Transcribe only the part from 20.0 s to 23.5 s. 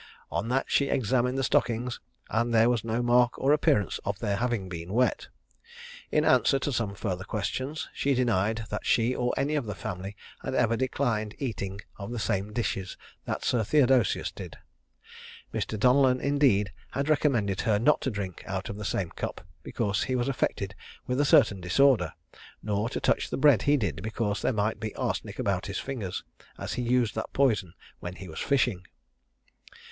he was affected with a certain disorder; nor to touch the